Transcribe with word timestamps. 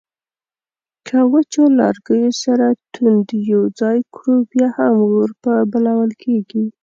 که 1.07 1.17
وچو 1.31 1.63
لرګیو 1.79 2.31
سره 2.43 2.67
توند 2.93 3.27
یو 3.51 3.63
ځای 3.79 3.99
کړو 4.15 4.35
بیا 4.51 4.67
هم 4.77 4.95
اور 5.11 5.29
په 5.43 5.51
بلول 5.71 6.11
کیږي 6.23 6.65